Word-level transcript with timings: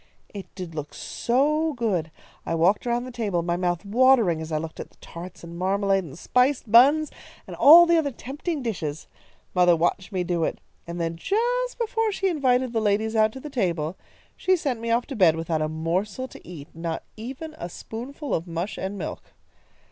"It 0.33 0.47
did 0.55 0.73
look 0.73 0.95
so 0.95 1.73
good! 1.73 2.09
I 2.43 2.55
walked 2.55 2.87
around 2.87 3.03
the 3.03 3.11
table, 3.11 3.43
my 3.43 3.55
mouth 3.55 3.85
watering 3.85 4.41
as 4.41 4.51
I 4.51 4.57
looked 4.57 4.79
at 4.79 4.89
the 4.89 4.95
tarts 4.95 5.43
and 5.43 5.55
marmalade 5.59 6.03
and 6.03 6.17
spiced 6.17 6.71
buns, 6.71 7.11
and 7.45 7.55
all 7.55 7.85
the 7.85 7.99
other 7.99 8.09
tempting 8.09 8.63
dishes. 8.63 9.05
Mother 9.53 9.75
watched 9.75 10.11
me 10.11 10.23
do 10.23 10.43
it, 10.43 10.57
and 10.87 10.99
then, 10.99 11.17
just 11.17 11.77
before 11.77 12.11
she 12.11 12.29
invited 12.29 12.73
the 12.73 12.81
ladies 12.81 13.15
out 13.15 13.31
to 13.33 13.39
the 13.39 13.51
table, 13.51 13.95
she 14.35 14.55
sent 14.55 14.79
me 14.79 14.89
off 14.89 15.05
to 15.05 15.15
bed 15.15 15.35
without 15.35 15.61
a 15.61 15.69
morsel 15.69 16.27
to 16.29 16.47
eat, 16.47 16.69
not 16.73 17.03
even 17.15 17.53
a 17.59 17.69
spoonful 17.69 18.33
of 18.33 18.47
mush 18.47 18.79
and 18.79 18.97
milk. 18.97 19.35